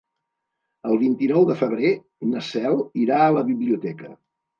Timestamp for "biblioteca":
3.51-4.11